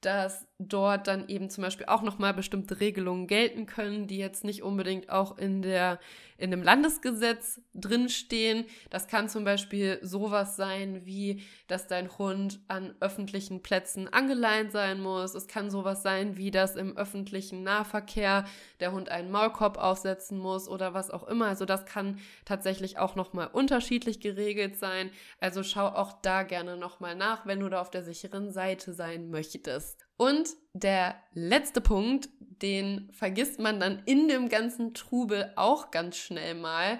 dass 0.02 0.48
dort 0.60 1.08
dann 1.08 1.28
eben 1.30 1.50
zum 1.50 1.64
Beispiel 1.64 1.88
auch 1.88 2.02
nochmal 2.02 2.34
bestimmte 2.34 2.80
Regelungen 2.80 3.28
gelten 3.28 3.66
können, 3.66 4.08
die 4.08 4.18
jetzt 4.18 4.44
nicht 4.44 4.62
unbedingt 4.64 5.10
auch 5.10 5.38
in 5.38 5.62
der 5.62 6.00
in 6.38 6.52
dem 6.52 6.64
Landesgesetz 6.64 7.62
drinstehen. 7.74 8.66
Das 8.90 9.08
kann 9.08 9.30
zum 9.30 9.44
Beispiel 9.44 10.00
sowas 10.02 10.56
sein 10.56 11.06
wie, 11.06 11.42
dass 11.68 11.88
dein 11.88 12.18
Hund 12.18 12.60
an 12.68 12.94
öffentlichen 13.00 13.62
Plätzen 13.62 14.12
angeleint 14.12 14.72
sein 14.72 15.02
muss. 15.02 15.34
Es 15.34 15.48
kann 15.48 15.70
sowas 15.70 16.04
sein 16.04 16.38
wie, 16.38 16.52
dass 16.52 16.76
im 16.76 16.98
öffentlichen 16.98 17.64
Nahverkehr 17.64 18.46
der 18.80 18.92
Hund 18.92 19.10
einen 19.10 19.32
Maulkorb 19.32 19.78
aufsetzen 19.78 20.38
muss 20.38 20.68
oder 20.68 20.94
was 20.94 21.10
auch 21.10 21.28
immer. 21.28 21.48
Also 21.48 21.66
das 21.66 21.86
kann 21.86 22.20
tatsächlich 22.44 22.98
auch 22.98 23.16
nochmal 23.16 23.48
unterschiedlich 23.48 24.20
geregelt 24.20 24.78
sein. 24.78 25.12
Also 25.40 25.64
schau 25.64 25.88
auch 25.88 26.14
da 26.22 26.44
gerne 26.44 26.78
nochmal 26.78 27.16
nach, 27.16 27.46
wenn 27.46 27.62
du 27.62 27.70
da 27.70 27.82
auf 27.82 27.92
der 27.92 28.04
sicheren 28.04 28.52
Seite 28.52 28.94
sein 28.94 29.30
möchtest. 29.30 30.05
Und 30.18 30.50
der 30.74 31.16
letzte 31.34 31.82
Punkt, 31.82 32.30
den 32.40 33.10
vergisst 33.12 33.60
man 33.60 33.80
dann 33.80 34.02
in 34.06 34.28
dem 34.28 34.50
ganzen 34.50 34.94
Trubel 34.94 35.52
auch 35.56 35.92
ganz 35.92 36.18
schnell 36.18 36.56
mal, 36.56 37.00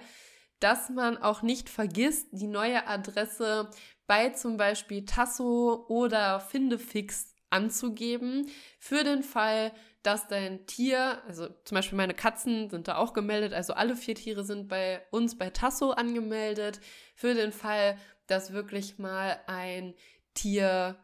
dass 0.60 0.90
man 0.90 1.18
auch 1.18 1.42
nicht 1.42 1.70
vergisst, 1.70 2.28
die 2.32 2.48
neue 2.48 2.88
Adresse 2.88 3.70
bei 4.08 4.30
zum 4.30 4.58
Beispiel 4.58 5.06
Tasso 5.06 5.86
oder 5.88 6.40
Findefix 6.40 7.34
anzugeben, 7.50 8.50
für 8.80 9.04
den 9.04 9.24
Fall, 9.24 9.72
dass 10.04 10.28
dein 10.28 10.66
Tier, 10.68 11.22
also 11.26 11.48
zum 11.64 11.76
Beispiel 11.76 11.98
meine 11.98 12.14
Katzen 12.14 12.70
sind 12.70 12.88
da 12.88 12.98
auch 12.98 13.14
gemeldet, 13.14 13.54
also 13.54 13.74
alle 13.74 13.96
vier 13.96 14.16
Tiere 14.16 14.44
sind 14.44 14.68
bei 14.68 15.06
uns 15.12 15.38
bei 15.38 15.50
Tasso 15.50 15.92
angemeldet, 15.92 16.80
für 17.16 17.34
den 17.34 17.52
Fall, 17.52 17.98
dass 18.28 18.52
wirklich 18.52 19.00
mal 19.00 19.40
ein 19.48 19.96
Tier 20.34 20.98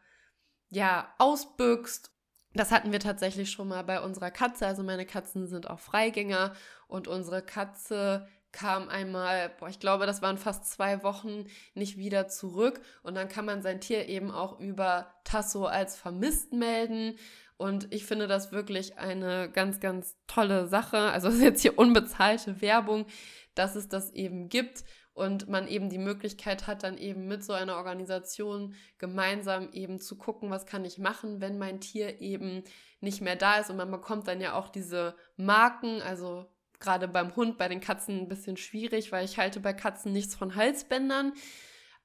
ja, 0.71 1.13
ausbüchst. 1.19 2.11
Das 2.53 2.71
hatten 2.71 2.91
wir 2.91 2.99
tatsächlich 2.99 3.51
schon 3.51 3.67
mal 3.67 3.83
bei 3.83 4.01
unserer 4.01 4.31
Katze. 4.31 4.65
Also 4.65 4.83
meine 4.83 5.05
Katzen 5.05 5.47
sind 5.47 5.69
auch 5.69 5.79
Freigänger 5.79 6.53
und 6.87 7.07
unsere 7.07 7.41
Katze 7.41 8.27
kam 8.51 8.89
einmal, 8.89 9.49
boah, 9.59 9.69
ich 9.69 9.79
glaube, 9.79 10.05
das 10.05 10.21
waren 10.21 10.37
fast 10.37 10.69
zwei 10.69 11.03
Wochen 11.03 11.45
nicht 11.73 11.97
wieder 11.97 12.27
zurück. 12.27 12.81
Und 13.03 13.15
dann 13.15 13.29
kann 13.29 13.45
man 13.45 13.61
sein 13.61 13.79
Tier 13.79 14.09
eben 14.09 14.31
auch 14.31 14.59
über 14.59 15.13
Tasso 15.23 15.65
als 15.65 15.95
vermisst 15.95 16.51
melden. 16.51 17.17
Und 17.57 17.93
ich 17.93 18.05
finde 18.05 18.27
das 18.27 18.51
wirklich 18.51 18.97
eine 18.97 19.49
ganz, 19.49 19.79
ganz 19.79 20.17
tolle 20.27 20.67
Sache. 20.67 20.97
Also 20.97 21.27
es 21.29 21.35
ist 21.35 21.41
jetzt 21.43 21.61
hier 21.61 21.77
unbezahlte 21.77 22.59
Werbung, 22.59 23.05
dass 23.55 23.75
es 23.75 23.89
das 23.89 24.11
eben 24.11 24.49
gibt 24.49 24.83
und 25.13 25.49
man 25.49 25.67
eben 25.67 25.89
die 25.89 25.97
Möglichkeit 25.97 26.67
hat, 26.67 26.83
dann 26.83 26.97
eben 26.97 27.27
mit 27.27 27.43
so 27.43 27.53
einer 27.53 27.75
Organisation 27.75 28.75
gemeinsam 28.97 29.69
eben 29.73 29.99
zu 29.99 30.17
gucken, 30.17 30.49
was 30.49 30.65
kann 30.65 30.85
ich 30.85 30.97
machen, 30.97 31.41
wenn 31.41 31.57
mein 31.57 31.81
Tier 31.81 32.21
eben 32.21 32.63
nicht 33.01 33.21
mehr 33.21 33.35
da 33.35 33.55
ist. 33.55 33.69
Und 33.69 33.77
man 33.77 33.91
bekommt 33.91 34.27
dann 34.27 34.39
ja 34.39 34.53
auch 34.53 34.69
diese 34.69 35.15
Marken, 35.35 36.01
also 36.01 36.45
gerade 36.79 37.07
beim 37.07 37.35
Hund, 37.35 37.57
bei 37.57 37.67
den 37.67 37.81
Katzen 37.81 38.19
ein 38.19 38.27
bisschen 38.27 38.57
schwierig, 38.57 39.11
weil 39.11 39.25
ich 39.25 39.37
halte 39.37 39.59
bei 39.59 39.73
Katzen 39.73 40.13
nichts 40.13 40.35
von 40.35 40.55
Halsbändern. 40.55 41.33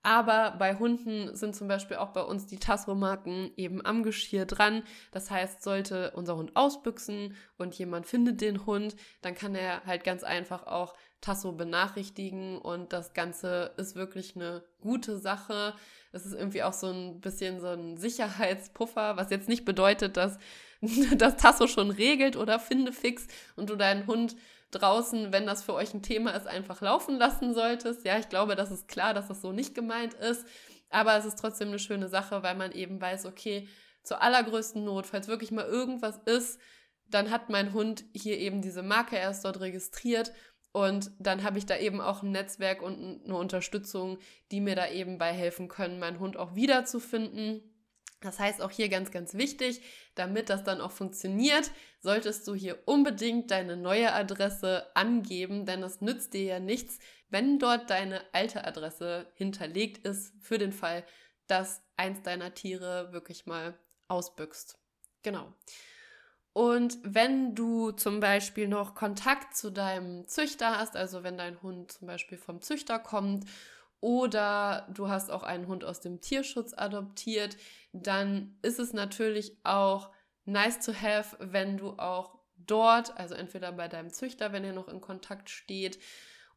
Aber 0.02 0.52
bei 0.56 0.76
Hunden 0.76 1.34
sind 1.34 1.56
zum 1.56 1.66
Beispiel 1.66 1.96
auch 1.96 2.10
bei 2.10 2.22
uns 2.22 2.46
die 2.46 2.60
Tasso-Marken 2.60 3.50
eben 3.56 3.84
am 3.84 4.04
Geschirr 4.04 4.46
dran. 4.46 4.84
Das 5.10 5.32
heißt, 5.32 5.64
sollte 5.64 6.12
unser 6.12 6.36
Hund 6.36 6.54
ausbüchsen 6.54 7.34
und 7.58 7.74
jemand 7.74 8.06
findet 8.06 8.40
den 8.40 8.66
Hund, 8.66 8.94
dann 9.20 9.34
kann 9.34 9.56
er 9.56 9.84
halt 9.84 10.04
ganz 10.04 10.22
einfach 10.22 10.68
auch 10.68 10.94
Tasso 11.20 11.52
benachrichtigen 11.52 12.58
und 12.58 12.92
das 12.92 13.12
Ganze 13.12 13.72
ist 13.76 13.96
wirklich 13.96 14.36
eine 14.36 14.62
gute 14.80 15.18
Sache. 15.18 15.74
Es 16.12 16.24
ist 16.24 16.34
irgendwie 16.34 16.62
auch 16.62 16.72
so 16.72 16.88
ein 16.88 17.20
bisschen 17.20 17.60
so 17.60 17.68
ein 17.68 17.96
Sicherheitspuffer, 17.96 19.16
was 19.16 19.30
jetzt 19.30 19.48
nicht 19.48 19.64
bedeutet, 19.64 20.16
dass 20.16 20.38
das 21.16 21.36
Tasso 21.36 21.66
schon 21.66 21.90
regelt 21.90 22.36
oder 22.36 22.58
finde 22.58 22.92
fix 22.92 23.26
und 23.56 23.70
du 23.70 23.76
deinen 23.76 24.06
Hund 24.06 24.36
draußen, 24.70 25.32
wenn 25.32 25.46
das 25.46 25.62
für 25.62 25.74
euch 25.74 25.94
ein 25.94 26.02
Thema 26.02 26.32
ist, 26.32 26.46
einfach 26.46 26.80
laufen 26.80 27.16
lassen 27.16 27.54
solltest. 27.54 28.04
Ja, 28.04 28.18
ich 28.18 28.28
glaube, 28.28 28.56
das 28.56 28.70
ist 28.70 28.88
klar, 28.88 29.14
dass 29.14 29.28
das 29.28 29.40
so 29.40 29.52
nicht 29.52 29.74
gemeint 29.74 30.14
ist. 30.14 30.46
Aber 30.90 31.16
es 31.16 31.24
ist 31.24 31.38
trotzdem 31.38 31.68
eine 31.68 31.78
schöne 31.78 32.08
Sache, 32.08 32.42
weil 32.42 32.54
man 32.54 32.72
eben 32.72 33.00
weiß, 33.00 33.26
okay, 33.26 33.68
zur 34.02 34.22
allergrößten 34.22 34.84
Not, 34.84 35.06
falls 35.06 35.28
wirklich 35.28 35.50
mal 35.50 35.64
irgendwas 35.64 36.18
ist, 36.26 36.60
dann 37.08 37.30
hat 37.30 37.50
mein 37.50 37.72
Hund 37.72 38.04
hier 38.14 38.38
eben 38.38 38.62
diese 38.62 38.82
Marke 38.82 39.16
erst 39.16 39.44
dort 39.44 39.60
registriert 39.60 40.32
und 40.76 41.10
dann 41.18 41.42
habe 41.42 41.56
ich 41.56 41.64
da 41.64 41.78
eben 41.78 42.02
auch 42.02 42.22
ein 42.22 42.32
Netzwerk 42.32 42.82
und 42.82 43.24
eine 43.24 43.34
Unterstützung, 43.34 44.18
die 44.52 44.60
mir 44.60 44.76
da 44.76 44.90
eben 44.90 45.16
bei 45.16 45.32
helfen 45.32 45.68
können, 45.68 45.98
meinen 45.98 46.20
Hund 46.20 46.36
auch 46.36 46.54
wiederzufinden. 46.54 47.62
Das 48.20 48.38
heißt 48.38 48.60
auch 48.60 48.70
hier 48.70 48.90
ganz, 48.90 49.10
ganz 49.10 49.32
wichtig, 49.32 49.80
damit 50.16 50.50
das 50.50 50.64
dann 50.64 50.82
auch 50.82 50.90
funktioniert, 50.90 51.70
solltest 52.00 52.46
du 52.46 52.54
hier 52.54 52.78
unbedingt 52.84 53.50
deine 53.50 53.78
neue 53.78 54.12
Adresse 54.12 54.94
angeben, 54.94 55.64
denn 55.64 55.82
es 55.82 56.02
nützt 56.02 56.34
dir 56.34 56.44
ja 56.44 56.60
nichts, 56.60 56.98
wenn 57.30 57.58
dort 57.58 57.88
deine 57.88 58.20
alte 58.34 58.66
Adresse 58.66 59.32
hinterlegt 59.32 60.06
ist, 60.06 60.34
für 60.42 60.58
den 60.58 60.72
Fall, 60.72 61.06
dass 61.46 61.80
eins 61.96 62.20
deiner 62.20 62.52
Tiere 62.52 63.14
wirklich 63.14 63.46
mal 63.46 63.78
ausbüchst. 64.08 64.78
Genau. 65.22 65.54
Und 66.56 66.96
wenn 67.02 67.54
du 67.54 67.90
zum 67.90 68.18
Beispiel 68.18 68.66
noch 68.66 68.94
Kontakt 68.94 69.54
zu 69.54 69.68
deinem 69.68 70.26
Züchter 70.26 70.78
hast, 70.78 70.96
also 70.96 71.22
wenn 71.22 71.36
dein 71.36 71.60
Hund 71.60 71.92
zum 71.92 72.06
Beispiel 72.06 72.38
vom 72.38 72.62
Züchter 72.62 72.98
kommt 72.98 73.44
oder 74.00 74.88
du 74.94 75.10
hast 75.10 75.30
auch 75.30 75.42
einen 75.42 75.66
Hund 75.66 75.84
aus 75.84 76.00
dem 76.00 76.22
Tierschutz 76.22 76.72
adoptiert, 76.72 77.58
dann 77.92 78.56
ist 78.62 78.78
es 78.78 78.94
natürlich 78.94 79.58
auch 79.64 80.10
nice 80.46 80.80
to 80.80 80.94
have, 80.94 81.36
wenn 81.40 81.76
du 81.76 81.90
auch 81.98 82.38
dort, 82.56 83.14
also 83.18 83.34
entweder 83.34 83.72
bei 83.72 83.88
deinem 83.88 84.08
Züchter, 84.08 84.54
wenn 84.54 84.64
ihr 84.64 84.72
noch 84.72 84.88
in 84.88 85.02
Kontakt 85.02 85.50
steht, 85.50 85.98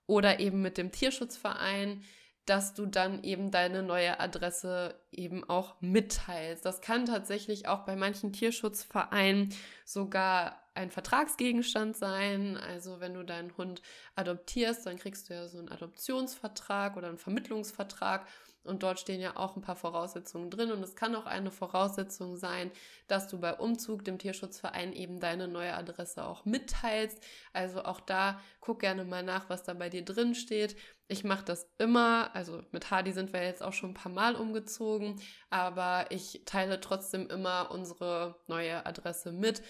oder 0.08 0.40
eben 0.40 0.62
mit 0.62 0.78
dem 0.78 0.94
Tierschutzverein, 0.94 2.04
dass 2.50 2.74
du 2.74 2.88
dann 2.88 3.24
eben 3.24 3.52
deine 3.52 3.84
neue 3.84 4.20
Adresse 4.20 4.96
eben 5.12 5.48
auch 5.48 5.76
mitteilst. 5.82 6.66
Das 6.66 6.82
kann 6.82 7.06
tatsächlich 7.06 7.68
auch 7.68 7.86
bei 7.86 7.96
manchen 7.96 8.34
Tierschutzvereinen 8.34 9.54
sogar 9.86 10.60
ein 10.74 10.90
Vertragsgegenstand 10.90 11.96
sein. 11.96 12.58
Also 12.58 13.00
wenn 13.00 13.14
du 13.14 13.24
deinen 13.24 13.56
Hund 13.56 13.84
adoptierst, 14.16 14.86
dann 14.88 14.98
kriegst 14.98 15.30
du 15.30 15.36
ja 15.36 15.48
so 15.48 15.60
einen 15.60 15.70
Adoptionsvertrag 15.70 16.98
oder 16.98 17.10
einen 17.10 17.20
Vermittlungsvertrag 17.20 18.26
und 18.70 18.84
dort 18.84 19.00
stehen 19.00 19.20
ja 19.20 19.36
auch 19.36 19.56
ein 19.56 19.62
paar 19.62 19.76
Voraussetzungen 19.76 20.50
drin. 20.50 20.72
Und 20.72 20.84
es 20.84 20.96
kann 20.96 21.16
auch 21.16 21.26
eine 21.26 21.52
Voraussetzung 21.52 22.38
sein, 22.38 22.72
dass 23.08 23.28
du 23.28 23.40
bei 23.40 23.54
Umzug 23.56 24.06
dem 24.06 24.20
Tierschutzverein 24.20 24.94
eben 24.94 25.20
deine 25.20 25.48
neue 25.48 25.74
Adresse 25.74 26.26
auch 26.26 26.46
mitteilst. 26.46 27.22
Also 27.52 27.84
auch 27.84 28.00
da 28.00 28.40
guck 28.62 28.80
gerne 28.80 29.04
mal 29.04 29.24
nach, 29.24 29.50
was 29.50 29.64
da 29.64 29.74
bei 29.74 29.90
dir 29.90 30.06
drin 30.06 30.36
steht. 30.36 30.78
Ich 31.08 31.24
mache 31.24 31.44
das 31.44 31.68
immer. 31.80 32.30
Also 32.36 32.62
mit 32.72 32.92
Hardy 32.92 33.12
sind 33.12 33.34
wir 33.34 33.44
jetzt 33.44 33.64
auch 33.64 33.74
schon 33.74 33.92
ein 33.92 33.96
paar 33.96 34.12
Mal 34.12 34.36
umgezogen. 34.36 35.20
Aber 35.50 36.06
ich 36.12 36.44
teile 36.46 36.80
trotzdem 36.80 37.28
immer 37.28 37.72
unsere 37.72 38.36
neue 38.48 38.86
Adresse 38.86 39.32
mit. 39.32 39.64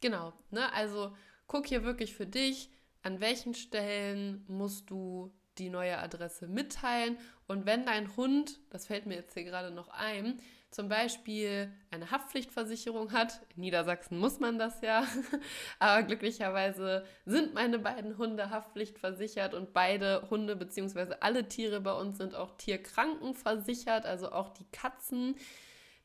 Genau. 0.00 0.32
Ne? 0.50 0.72
Also 0.72 1.12
guck 1.48 1.66
hier 1.66 1.82
wirklich 1.82 2.14
für 2.14 2.26
dich, 2.26 2.70
an 3.02 3.20
welchen 3.20 3.54
Stellen 3.54 4.44
musst 4.46 4.88
du 4.88 5.32
die 5.58 5.70
neue 5.70 5.98
Adresse 5.98 6.46
mitteilen. 6.46 7.16
Und 7.46 7.66
wenn 7.66 7.86
dein 7.86 8.16
Hund, 8.16 8.58
das 8.70 8.86
fällt 8.86 9.06
mir 9.06 9.16
jetzt 9.16 9.34
hier 9.34 9.44
gerade 9.44 9.70
noch 9.70 9.88
ein, 9.88 10.40
zum 10.74 10.88
Beispiel 10.88 11.72
eine 11.92 12.10
Haftpflichtversicherung 12.10 13.12
hat, 13.12 13.40
in 13.54 13.60
Niedersachsen 13.60 14.18
muss 14.18 14.40
man 14.40 14.58
das 14.58 14.80
ja, 14.80 15.06
aber 15.78 16.02
glücklicherweise 16.02 17.04
sind 17.24 17.54
meine 17.54 17.78
beiden 17.78 18.18
Hunde 18.18 18.50
haftpflichtversichert 18.50 19.54
und 19.54 19.72
beide 19.72 20.28
Hunde 20.30 20.56
bzw. 20.56 21.14
alle 21.20 21.48
Tiere 21.48 21.80
bei 21.80 21.92
uns 21.92 22.18
sind 22.18 22.34
auch 22.34 22.56
tierkrankenversichert, 22.56 24.04
also 24.04 24.32
auch 24.32 24.48
die 24.50 24.66
Katzen. 24.72 25.36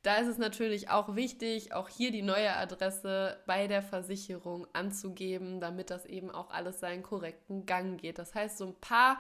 Da 0.02 0.18
ist 0.18 0.28
es 0.28 0.38
natürlich 0.38 0.90
auch 0.90 1.16
wichtig, 1.16 1.74
auch 1.74 1.90
hier 1.90 2.12
die 2.12 2.22
neue 2.22 2.56
Adresse 2.56 3.38
bei 3.46 3.68
der 3.68 3.82
Versicherung 3.82 4.66
anzugeben, 4.72 5.60
damit 5.60 5.90
das 5.90 6.06
eben 6.06 6.32
auch 6.32 6.52
alles 6.52 6.80
seinen 6.80 7.04
korrekten 7.04 7.66
Gang 7.66 8.00
geht. 8.00 8.18
Das 8.18 8.34
heißt, 8.34 8.58
so 8.58 8.68
ein 8.68 8.76
paar 8.80 9.20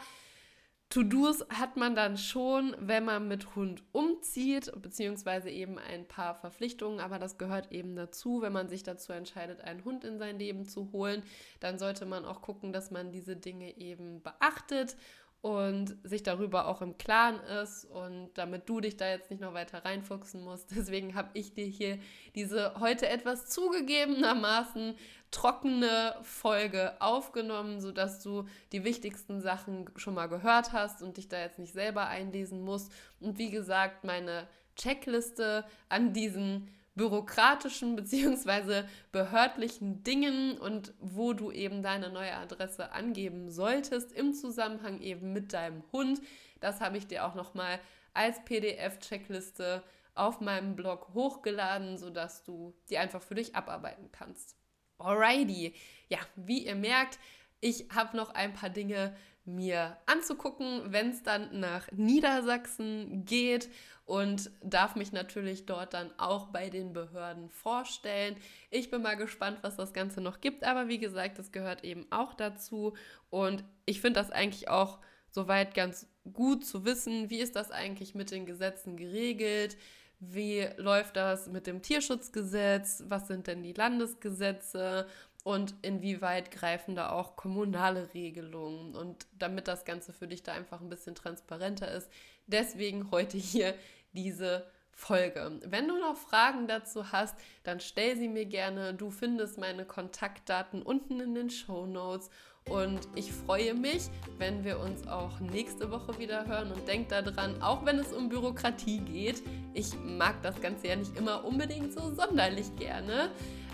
To-Dos 0.89 1.45
hat 1.49 1.77
man 1.77 1.93
dann 1.93 2.17
schon, 2.17 2.75
wenn 2.79 3.05
man 3.05 3.27
mit 3.27 3.55
Hund 3.55 3.83
umzieht, 3.91 4.71
beziehungsweise 4.81 5.51
eben 5.51 5.77
ein 5.77 6.07
paar 6.07 6.33
Verpflichtungen, 6.33 6.99
aber 6.99 7.19
das 7.19 7.37
gehört 7.37 7.71
eben 7.71 7.95
dazu, 7.95 8.41
wenn 8.41 8.53
man 8.53 8.69
sich 8.69 8.81
dazu 8.81 9.11
entscheidet, 9.11 9.61
einen 9.61 9.85
Hund 9.85 10.03
in 10.03 10.17
sein 10.17 10.39
Leben 10.39 10.65
zu 10.65 10.91
holen, 10.91 11.21
dann 11.59 11.77
sollte 11.77 12.07
man 12.07 12.25
auch 12.25 12.41
gucken, 12.41 12.73
dass 12.73 12.89
man 12.89 13.11
diese 13.11 13.35
Dinge 13.35 13.77
eben 13.77 14.23
beachtet 14.23 14.95
und 15.41 15.95
sich 16.03 16.21
darüber 16.23 16.67
auch 16.67 16.81
im 16.81 16.97
Klaren 16.97 17.39
ist 17.61 17.85
und 17.85 18.31
damit 18.33 18.67
du 18.67 18.81
dich 18.81 18.97
da 18.97 19.09
jetzt 19.09 19.29
nicht 19.29 19.39
noch 19.41 19.53
weiter 19.53 19.85
reinfuchsen 19.85 20.43
musst. 20.43 20.71
Deswegen 20.75 21.15
habe 21.15 21.29
ich 21.33 21.53
dir 21.53 21.65
hier 21.65 21.97
diese 22.35 22.79
heute 22.79 23.07
etwas 23.07 23.45
zugegebenermaßen 23.47 24.95
trockene 25.31 26.15
Folge 26.23 26.99
aufgenommen, 26.99 27.79
sodass 27.79 28.21
du 28.21 28.45
die 28.71 28.83
wichtigsten 28.83 29.39
Sachen 29.41 29.89
schon 29.95 30.15
mal 30.15 30.27
gehört 30.27 30.73
hast 30.73 31.01
und 31.01 31.17
dich 31.17 31.29
da 31.29 31.39
jetzt 31.39 31.59
nicht 31.59 31.73
selber 31.73 32.07
einlesen 32.07 32.61
musst. 32.61 32.91
Und 33.19 33.37
wie 33.37 33.51
gesagt, 33.51 34.03
meine 34.03 34.47
Checkliste 34.75 35.65
an 35.87 36.13
diesen 36.13 36.69
bürokratischen 36.99 37.95
bzw. 37.95 38.83
behördlichen 39.13 40.03
Dingen 40.03 40.57
und 40.57 40.93
wo 40.99 41.31
du 41.31 41.49
eben 41.49 41.81
deine 41.81 42.09
neue 42.09 42.35
Adresse 42.35 42.91
angeben 42.91 43.49
solltest 43.49 44.11
im 44.11 44.33
Zusammenhang 44.33 44.99
eben 44.99 45.31
mit 45.31 45.53
deinem 45.53 45.81
Hund. 45.93 46.21
Das 46.59 46.81
habe 46.81 46.97
ich 46.97 47.07
dir 47.07 47.25
auch 47.25 47.35
noch 47.35 47.53
mal 47.53 47.79
als 48.13 48.43
PDF-Checkliste 48.43 49.81
auf 50.13 50.41
meinem 50.41 50.75
Blog 50.75 51.13
hochgeladen, 51.13 51.97
sodass 51.97 52.43
du 52.43 52.75
die 52.89 52.97
einfach 52.97 53.21
für 53.21 53.35
dich 53.35 53.55
abarbeiten 53.55 54.11
kannst. 54.11 54.57
Alrighty, 54.97 55.73
ja, 56.09 56.19
wie 56.35 56.65
ihr 56.65 56.75
merkt, 56.75 57.17
ich 57.61 57.85
habe 57.95 58.17
noch 58.17 58.31
ein 58.31 58.51
paar 58.51 58.69
Dinge 58.69 59.15
mir 59.55 59.97
anzugucken, 60.05 60.83
wenn 60.91 61.09
es 61.09 61.23
dann 61.23 61.59
nach 61.59 61.91
Niedersachsen 61.91 63.25
geht 63.25 63.69
und 64.05 64.49
darf 64.63 64.95
mich 64.95 65.11
natürlich 65.11 65.65
dort 65.65 65.93
dann 65.93 66.11
auch 66.17 66.47
bei 66.47 66.69
den 66.69 66.93
Behörden 66.93 67.49
vorstellen. 67.49 68.35
Ich 68.71 68.89
bin 68.89 69.01
mal 69.01 69.15
gespannt, 69.15 69.59
was 69.61 69.75
das 69.75 69.93
Ganze 69.93 70.21
noch 70.21 70.41
gibt, 70.41 70.63
aber 70.63 70.87
wie 70.87 70.97
gesagt, 70.97 71.37
das 71.37 71.51
gehört 71.51 71.83
eben 71.83 72.07
auch 72.11 72.33
dazu 72.33 72.93
und 73.29 73.63
ich 73.85 74.01
finde 74.01 74.19
das 74.19 74.31
eigentlich 74.31 74.69
auch 74.69 74.99
soweit 75.31 75.75
ganz 75.75 76.07
gut 76.33 76.65
zu 76.65 76.85
wissen, 76.85 77.29
wie 77.29 77.39
ist 77.39 77.55
das 77.55 77.71
eigentlich 77.71 78.15
mit 78.15 78.31
den 78.31 78.45
Gesetzen 78.45 78.97
geregelt. 78.97 79.77
Wie 80.21 80.67
läuft 80.75 81.15
das 81.15 81.47
mit 81.47 81.65
dem 81.65 81.81
Tierschutzgesetz? 81.81 83.03
Was 83.07 83.27
sind 83.27 83.47
denn 83.47 83.63
die 83.63 83.71
Landesgesetze? 83.71 85.07
Und 85.43 85.73
inwieweit 85.81 86.51
greifen 86.51 86.95
da 86.95 87.11
auch 87.11 87.35
kommunale 87.35 88.13
Regelungen 88.13 88.95
und 88.95 89.25
damit 89.37 89.67
das 89.67 89.85
Ganze 89.85 90.13
für 90.13 90.27
dich 90.27 90.43
da 90.43 90.53
einfach 90.53 90.81
ein 90.81 90.89
bisschen 90.89 91.15
transparenter 91.15 91.91
ist. 91.91 92.09
Deswegen 92.47 93.09
heute 93.11 93.37
hier 93.37 93.73
diese 94.13 94.65
Folge. 94.91 95.59
Wenn 95.65 95.87
du 95.87 95.97
noch 95.97 96.17
Fragen 96.17 96.67
dazu 96.67 97.11
hast, 97.13 97.35
dann 97.63 97.79
stell 97.79 98.17
sie 98.17 98.27
mir 98.27 98.45
gerne. 98.45 98.93
Du 98.93 99.09
findest 99.09 99.57
meine 99.57 99.85
Kontaktdaten 99.85 100.81
unten 100.81 101.21
in 101.21 101.33
den 101.33 101.49
Show 101.49 101.85
Notes. 101.85 102.29
Und 102.65 102.99
ich 103.15 103.31
freue 103.31 103.73
mich, 103.73 104.09
wenn 104.37 104.65
wir 104.65 104.79
uns 104.79 105.07
auch 105.07 105.39
nächste 105.39 105.89
Woche 105.89 106.19
wieder 106.19 106.45
hören. 106.45 106.71
Und 106.73 106.87
denk 106.87 107.09
daran, 107.09 107.61
auch 107.61 107.85
wenn 107.85 107.97
es 107.97 108.11
um 108.11 108.27
Bürokratie 108.27 108.99
geht, 108.99 109.41
ich 109.73 109.95
mag 109.95 110.41
das 110.43 110.59
Ganze 110.59 110.89
ja 110.89 110.97
nicht 110.97 111.17
immer 111.17 111.45
unbedingt 111.45 111.93
so 111.93 112.13
sonderlich 112.13 112.75
gerne. 112.75 113.31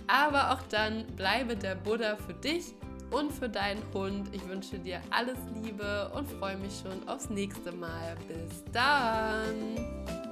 Aber 0.08 0.52
auch 0.52 0.62
dann 0.70 1.06
bleibe 1.16 1.56
der 1.56 1.76
Buddha 1.76 2.16
für 2.16 2.34
dich 2.34 2.74
und 3.12 3.32
für 3.32 3.50
deinen 3.50 3.82
Hund. 3.94 4.30
Ich 4.34 4.48
wünsche 4.48 4.80
dir 4.80 5.02
alles 5.10 5.38
Liebe 5.62 6.12
und 6.16 6.28
freue 6.28 6.58
mich 6.58 6.82
schon 6.82 7.08
aufs 7.08 7.30
nächste 7.30 7.72
Mal. 7.72 8.16
Bis 8.28 8.64
dann! 8.72 10.25